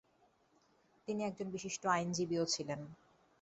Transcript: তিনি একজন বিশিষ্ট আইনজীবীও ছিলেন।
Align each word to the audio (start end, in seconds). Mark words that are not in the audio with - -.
তিনি 1.07 1.21
একজন 1.23 1.47
বিশিষ্ট 1.51 1.83
আইনজীবীও 1.87 2.45
ছিলেন। 2.45 2.79